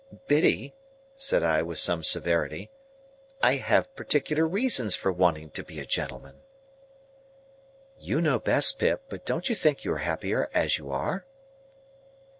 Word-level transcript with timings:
"Biddy," 0.25 0.73
said 1.15 1.43
I, 1.43 1.61
with 1.61 1.77
some 1.77 2.03
severity, 2.03 2.71
"I 3.39 3.57
have 3.57 3.95
particular 3.95 4.47
reasons 4.47 4.95
for 4.95 5.11
wanting 5.11 5.51
to 5.51 5.63
be 5.63 5.79
a 5.79 5.85
gentleman." 5.85 6.37
"You 7.99 8.19
know 8.19 8.39
best, 8.39 8.79
Pip; 8.79 9.03
but 9.09 9.27
don't 9.27 9.47
you 9.47 9.53
think 9.53 9.85
you 9.85 9.93
are 9.93 9.97
happier 9.99 10.49
as 10.55 10.79
you 10.79 10.91
are?" 10.91 11.27